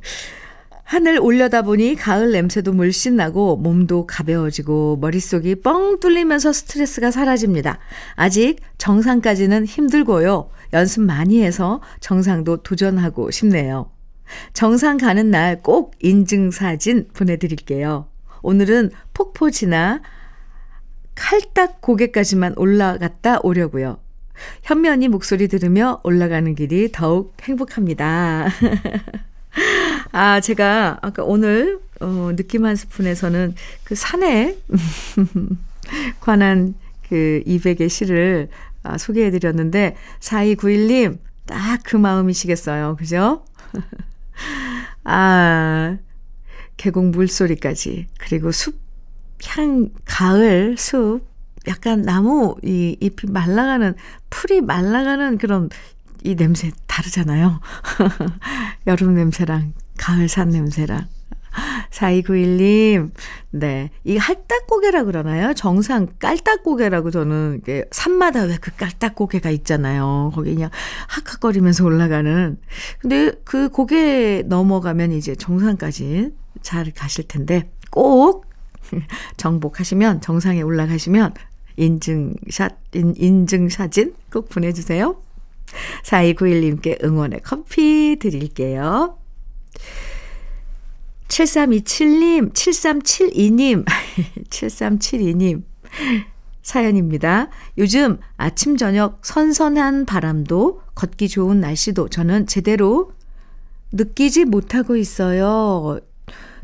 하늘 0.89 1.19
올려다보니 1.21 1.97
가을 1.97 2.33
냄새도 2.33 2.73
물씬 2.73 3.15
나고 3.15 3.59
몸도 3.59 4.07
가벼워지고 4.07 4.97
머릿속이 5.03 5.57
뻥 5.57 6.01
뚫리면서 6.01 6.55
스트레스가 6.55 7.11
사라집니다. 7.11 7.79
아직 8.15 8.57
정상까지는 8.79 9.67
힘들고요. 9.67 10.49
연습 10.73 11.03
많이 11.03 11.43
해서 11.43 11.83
정상도 12.01 12.63
도전하고 12.63 13.31
싶네요. 13.31 13.91
정상 14.55 14.97
가는 14.97 15.31
날 15.31 15.61
꼭 15.63 15.95
인증사진 16.01 17.09
보내드릴게요. 17.13 18.09
오늘은 18.41 18.91
폭포 19.13 19.51
지나 19.51 20.01
칼딱 21.15 21.83
고개까지만 21.83 22.55
올라갔다 22.57 23.41
오려고요. 23.43 24.01
언니 24.91 25.09
목소리 25.09 25.49
들으며 25.49 26.01
올라가는 26.03 26.55
길이 26.55 26.91
더욱 26.91 27.35
행복합니다. 27.43 28.49
아, 30.13 30.41
제가 30.41 30.99
아까 31.03 31.23
오늘 31.25 31.81
어, 32.01 32.33
느낌 32.37 32.65
한 32.65 32.77
스푼에서는 32.77 33.55
그 33.85 33.95
산에 33.95 34.57
관한 36.21 36.75
그 37.09 37.43
200의 37.47 37.89
시를 37.89 38.49
아, 38.83 38.99
소개해 38.99 39.31
드렸는데 39.31 39.97
4291님 40.21 41.19
딱 41.47 41.83
그 41.83 41.97
마음이시겠어요. 41.97 42.97
그죠? 42.97 43.45
아, 45.05 45.97
계곡 46.77 47.07
물소리까지 47.11 48.07
그리고 48.19 48.53
숲 48.53 48.79
향, 49.47 49.89
가을, 50.05 50.77
숲, 50.77 51.21
약간 51.67 52.03
나무, 52.03 52.57
이 52.65 52.97
잎이 53.01 53.31
말라가는, 53.31 53.95
풀이 54.31 54.61
말라가는 54.61 55.39
그런 55.39 55.71
이 56.25 56.35
냄새 56.35 56.73
다르잖아요. 56.87 57.61
여름 58.89 59.15
냄새랑 59.15 59.73
가을 59.99 60.29
산 60.29 60.49
냄새랑. 60.51 61.07
4291님, 61.91 63.11
네. 63.51 63.91
이 64.05 64.17
할딱고개라 64.17 65.05
그러나요? 65.05 65.55
정상 65.55 66.07
깔딱고개라고 66.19 67.11
저는, 67.11 67.61
이게 67.61 67.85
산마다 67.91 68.43
왜 68.45 68.59
그 68.61 68.71
깔딱고개가 68.77 69.51
있잖아요. 69.51 70.31
거기 70.35 70.55
그냥 70.55 70.71
학학거리면서 71.09 71.85
올라가는. 71.85 72.59
근데 73.01 73.33
그 73.45 73.69
고개 73.71 74.43
넘어가면 74.47 75.13
이제 75.13 75.35
정상까지 75.35 76.33
잘 76.63 76.93
가실 76.95 77.27
텐데, 77.27 77.71
꼭 77.91 78.47
정복하시면, 79.37 80.21
정상에 80.21 80.63
올라가시면, 80.63 81.35
인증샷, 81.77 82.77
인, 82.95 83.15
인증사진 83.17 84.15
꼭 84.33 84.49
보내주세요. 84.49 85.21
4291님께 86.05 87.03
응원의 87.05 87.41
커피 87.45 88.17
드릴게요. 88.21 89.19
7327님, 91.29 92.53
7372님, 92.53 93.85
7372님 94.49 95.63
사연입니다. 96.63 97.49
요즘 97.79 98.19
아침, 98.37 98.77
저녁 98.77 99.25
선선한 99.25 100.05
바람도 100.05 100.83
걷기 100.95 101.29
좋은 101.29 101.61
날씨도 101.61 102.09
저는 102.09 102.47
제대로 102.47 103.13
느끼지 103.93 104.45
못하고 104.45 104.97
있어요. 104.97 105.99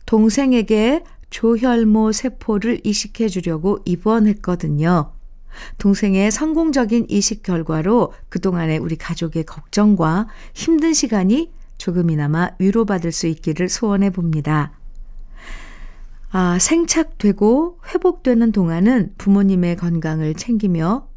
동생에게 0.07 1.05
조혈모 1.31 2.13
세포를 2.13 2.81
이식해 2.85 3.29
주려고 3.29 3.79
입원했거든요. 3.85 5.13
동생의 5.79 6.31
성공적인 6.31 7.07
이식 7.09 7.43
결과로 7.43 8.13
그동안의 8.29 8.79
우리 8.79 8.97
가족의 8.97 9.45
걱정과 9.45 10.29
힘든 10.53 10.93
시간이 10.93 11.51
조금이나마 11.79 12.51
위로받을 12.59 13.13
수 13.13 13.27
있기를 13.27 13.69
소원해 13.69 14.11
봅니다. 14.11 14.73
아, 16.31 16.59
생착되고 16.59 17.79
회복되는 17.95 18.53
동안은 18.53 19.15
부모님의 19.19 19.77
건강을 19.77 20.35
챙기며 20.35 21.09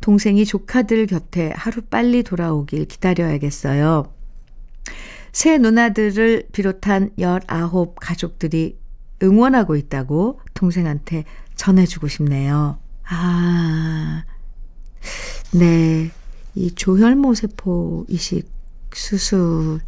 동생이 0.00 0.44
조카들 0.44 1.06
곁에 1.06 1.52
하루 1.56 1.82
빨리 1.82 2.22
돌아오길 2.22 2.86
기다려야겠어요. 2.86 4.12
새 5.32 5.58
누나들을 5.58 6.48
비롯한 6.52 7.10
19 7.18 7.94
가족들이 7.96 8.78
응원하고 9.22 9.76
있다고 9.76 10.40
동생한테 10.54 11.24
전해주고 11.56 12.08
싶네요. 12.08 12.78
아, 13.08 14.24
네. 15.52 16.10
이 16.54 16.72
조혈모 16.72 17.34
세포 17.34 18.04
이식 18.08 18.48
수술, 18.92 19.80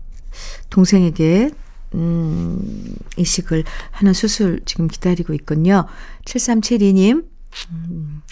동생에게, 0.70 1.50
음, 1.94 2.96
이식을 3.16 3.64
하는 3.90 4.12
수술 4.12 4.60
지금 4.64 4.88
기다리고 4.88 5.34
있군요. 5.34 5.86
7372님, 6.24 7.26
음, 7.70 8.22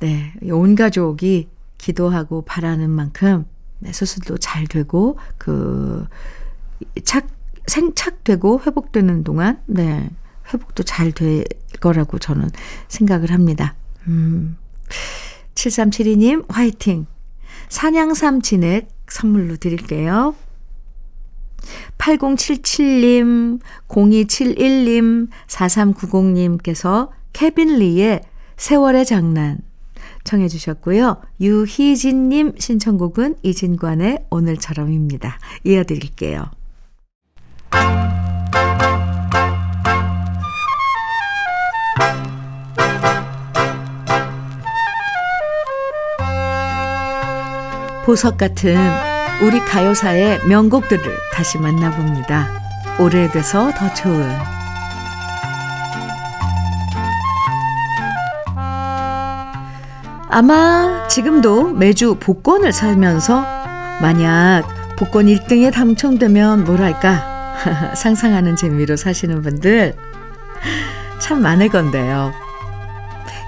네, 0.00 0.32
온 0.50 0.74
가족이 0.74 1.48
기도하고 1.78 2.42
바라는 2.42 2.90
만큼 2.90 3.44
네, 3.80 3.92
수술도 3.92 4.38
잘 4.38 4.66
되고, 4.66 5.18
그, 5.38 6.06
착, 7.04 7.26
생착되고 7.66 8.62
회복되는 8.64 9.24
동안, 9.24 9.60
네, 9.66 10.08
회복도 10.52 10.82
잘 10.84 11.12
될 11.12 11.44
거라고 11.80 12.18
저는 12.18 12.50
생각을 12.88 13.32
합니다. 13.32 13.74
음. 14.06 14.56
7372님, 15.54 16.44
화이팅! 16.48 17.06
산양삼 17.68 18.42
진액 18.42 18.88
선물로 19.08 19.56
드릴게요. 19.56 20.34
8077님, 22.02 23.60
0271님, 23.86 25.28
4390님께서 25.46 27.10
케빈 27.32 27.78
리의 27.78 28.22
세월의 28.56 29.06
장난 29.06 29.58
청해 30.24 30.48
주셨고요. 30.48 31.20
유희진님 31.40 32.54
신청곡은 32.58 33.36
이진관의 33.42 34.26
오늘처럼입니다. 34.30 35.38
이어드릴게요. 35.64 36.50
보석 48.04 48.36
같은 48.36 49.11
우리 49.40 49.58
가요사의 49.60 50.44
명곡들을 50.46 51.02
다시 51.32 51.58
만나봅니다. 51.58 52.48
오래돼서 52.98 53.72
더 53.72 53.92
좋은 53.94 54.30
아마 60.28 61.06
지금도 61.08 61.72
매주 61.72 62.16
복권을 62.18 62.72
살면서 62.72 63.44
만약 64.00 64.62
복권 64.96 65.26
1등에 65.26 65.72
당첨되면 65.72 66.64
뭐랄까 66.64 67.52
상상하는 67.94 68.56
재미로 68.56 68.96
사시는 68.96 69.42
분들 69.42 69.94
참 71.18 71.42
많을 71.42 71.68
건데요. 71.68 72.32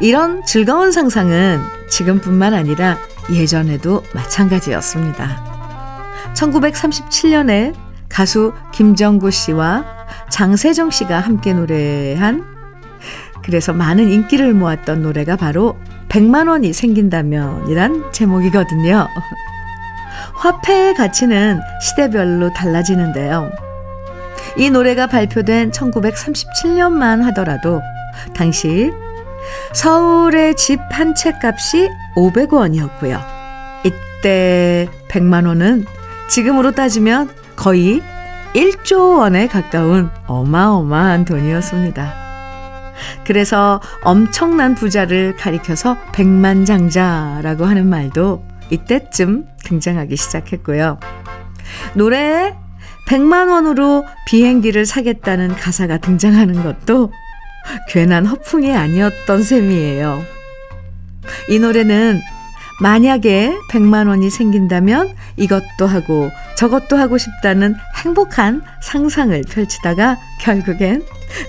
이런 0.00 0.44
즐거운 0.44 0.92
상상은 0.92 1.62
지금뿐만 1.88 2.52
아니라 2.54 2.98
예전에도 3.32 4.02
마찬가지였습니다. 4.12 5.53
1937년에 6.34 7.74
가수 8.08 8.52
김정구 8.72 9.30
씨와 9.30 9.84
장세정 10.30 10.90
씨가 10.90 11.20
함께 11.20 11.52
노래한 11.52 12.44
그래서 13.44 13.72
많은 13.72 14.10
인기를 14.10 14.54
모았던 14.54 15.02
노래가 15.02 15.36
바로 15.36 15.76
100만 16.08 16.48
원이 16.48 16.72
생긴다면이란 16.72 18.12
제목이거든요. 18.12 19.08
화폐의 20.36 20.94
가치는 20.94 21.60
시대별로 21.82 22.52
달라지는데요. 22.52 23.50
이 24.56 24.70
노래가 24.70 25.06
발표된 25.08 25.72
1937년만 25.72 27.22
하더라도 27.24 27.80
당시 28.34 28.92
서울의 29.72 30.56
집 30.56 30.80
한 30.92 31.14
채 31.14 31.32
값이 31.42 31.90
500원이었고요. 32.16 33.20
이때 33.84 34.88
100만 35.08 35.46
원은 35.46 35.84
지금으로 36.28 36.72
따지면 36.72 37.30
거의 37.56 38.02
1조 38.54 39.18
원에 39.18 39.46
가까운 39.46 40.10
어마어마한 40.26 41.24
돈이었습니다. 41.24 42.14
그래서 43.24 43.80
엄청난 44.02 44.74
부자를 44.74 45.34
가리켜서 45.36 45.96
백만장자라고 46.12 47.64
하는 47.64 47.88
말도 47.88 48.44
이때쯤 48.70 49.46
등장하기 49.64 50.16
시작했고요. 50.16 50.98
노래에 51.94 52.54
100만 53.08 53.50
원으로 53.50 54.04
비행기를 54.26 54.86
사겠다는 54.86 55.48
가사가 55.56 55.98
등장하는 55.98 56.62
것도 56.62 57.12
괜한 57.88 58.26
허풍이 58.26 58.74
아니었던 58.74 59.42
셈이에요. 59.42 60.22
이 61.48 61.58
노래는 61.58 62.20
만약에 62.80 63.56
100만 63.70 64.08
원이 64.08 64.30
생긴다면 64.30 65.14
이것도 65.36 65.86
하고 65.86 66.30
저것도 66.56 66.96
하고 66.96 67.18
싶다는 67.18 67.76
행복한 68.02 68.62
상상을 68.82 69.40
펼치다가 69.48 70.18
결국엔 70.40 71.04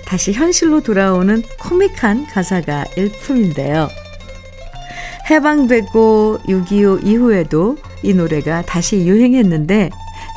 다시 0.06 0.32
현실로 0.32 0.82
돌아오는 0.82 1.42
코믹한 1.60 2.26
가사가 2.26 2.84
일품인데요. 2.96 3.88
해방되고 5.28 6.38
6.25 6.46 7.04
이후에도 7.04 7.76
이 8.02 8.14
노래가 8.14 8.62
다시 8.62 8.98
유행했는데 8.98 9.90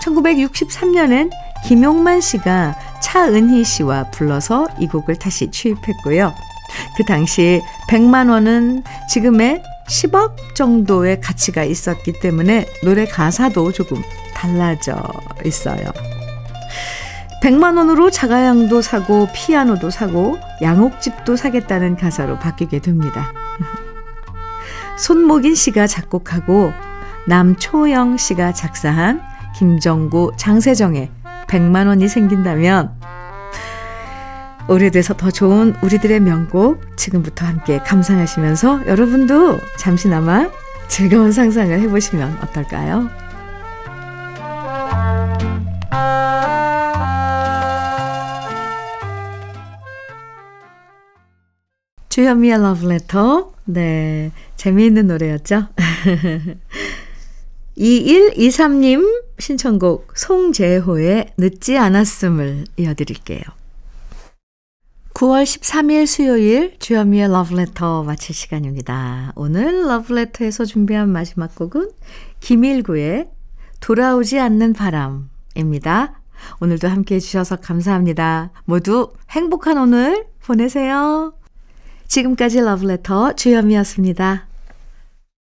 1963년엔 0.03 1.29
김용만 1.65 2.21
씨가 2.21 2.75
차은희 3.01 3.63
씨와 3.63 4.09
불러서 4.11 4.67
이 4.79 4.87
곡을 4.87 5.17
다시 5.17 5.51
취입했고요. 5.51 6.33
그 6.97 7.03
당시 7.05 7.61
100만 7.89 8.29
원은 8.29 8.83
지금의 9.09 9.61
10억 9.89 10.53
정도의 10.53 11.19
가치가 11.19 11.63
있었기 11.63 12.13
때문에 12.13 12.67
노래 12.83 13.05
가사도 13.05 13.71
조금 13.71 14.01
달라져 14.33 14.95
있어요. 15.43 15.91
100만 17.41 17.77
원으로 17.77 18.11
자가양도 18.11 18.81
사고 18.81 19.27
피아노도 19.33 19.89
사고 19.89 20.37
양옥집도 20.61 21.35
사겠다는 21.35 21.95
가사로 21.95 22.37
바뀌게 22.37 22.79
됩니다. 22.79 23.33
손목인 24.97 25.55
씨가 25.55 25.87
작곡하고 25.87 26.71
남초영 27.27 28.17
씨가 28.17 28.53
작사한 28.53 29.21
김정구 29.57 30.33
장세정의 30.37 31.09
100만 31.47 31.87
원이 31.87 32.07
생긴다면 32.07 32.93
오래돼서 34.69 35.15
더 35.15 35.31
좋은 35.31 35.73
우리들의 35.81 36.19
명곡 36.19 36.95
지금부터 36.95 37.43
함께 37.43 37.79
감상하시면서 37.79 38.85
여러분도 38.85 39.59
잠시나마 39.79 40.47
즐거운 40.87 41.31
상상을 41.31 41.77
해보시면 41.79 42.37
어떨까요? 42.43 43.09
주현미의 52.09 52.61
러브레터. 52.61 53.53
네. 53.65 54.31
재미있는 54.55 55.07
노래였죠? 55.07 55.67
2123님 57.77 59.23
신청곡 59.39 60.11
송재호의 60.15 61.33
늦지 61.37 61.77
않았음을 61.77 62.65
이어드릴게요. 62.77 63.58
9월 65.19 65.43
13일 65.43 66.07
수요일 66.07 66.79
주현미의 66.79 67.29
러브레터 67.29 68.03
마칠 68.03 68.33
시간입니다. 68.33 69.33
오늘 69.35 69.85
러브레터에서 69.85 70.63
준비한 70.63 71.09
마지막 71.09 71.53
곡은 71.55 71.91
김일구의 72.39 73.29
돌아오지 73.81 74.39
않는 74.39 74.71
바람입니다. 74.71 76.21
오늘도 76.61 76.87
함께 76.87 77.15
해주셔서 77.15 77.57
감사합니다. 77.57 78.51
모두 78.63 79.11
행복한 79.31 79.77
오늘 79.77 80.25
보내세요. 80.41 81.33
지금까지 82.07 82.61
러브레터 82.61 83.33
주현미였습니다. 83.33 84.48